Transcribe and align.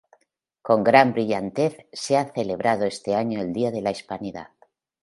Con 0.67 0.79
gran 0.83 1.13
brillantez 1.13 1.77
se 1.93 2.17
ha 2.17 2.25
celebrado 2.33 2.85
este 2.85 3.13
año 3.13 3.39
el 3.39 3.53
día 3.53 3.69
de 3.69 3.83
la 3.83 3.91
Hispanidad. 3.91 4.49